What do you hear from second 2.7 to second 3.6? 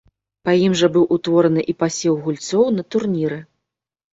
на турніры.